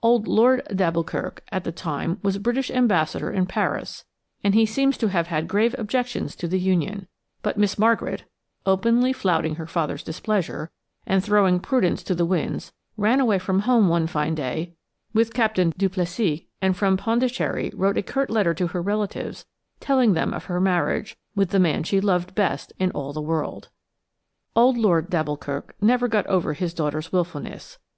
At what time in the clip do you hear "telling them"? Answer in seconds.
19.80-20.32